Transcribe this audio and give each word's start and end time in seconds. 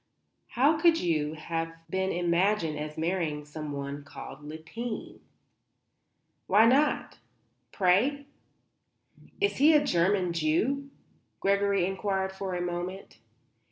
"How 0.57 0.79
could 0.79 0.99
you 0.99 1.35
have 1.35 1.71
been 1.87 2.11
imagined 2.11 2.79
as 2.79 2.97
marrying 2.97 3.45
someone 3.45 4.03
called 4.03 4.41
Lippheim?" 4.41 5.19
"Why 6.47 6.65
not, 6.65 7.19
pray?" 7.71 8.25
"Is 9.39 9.57
he 9.57 9.75
a 9.75 9.85
German 9.85 10.33
Jew?" 10.33 10.89
Gregory 11.39 11.85
inquired 11.85 12.31
after 12.31 12.55
a 12.55 12.61
moment. 12.61 13.19